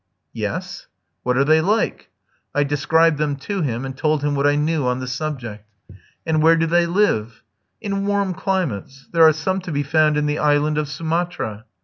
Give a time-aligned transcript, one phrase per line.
[0.33, 0.87] "Yes."
[1.21, 2.09] "What are they like?"
[2.55, 5.63] I described them to him, and told him what I knew on the subject.
[6.25, 7.43] "And where do they live?"
[7.81, 9.07] "In warm climates.
[9.11, 11.65] There are some to be found in the island of Sumatra."